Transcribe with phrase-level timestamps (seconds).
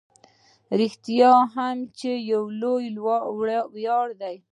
[0.79, 2.09] رښتیا هم چې
[2.61, 2.85] لوی
[3.75, 4.35] ویاړ دی.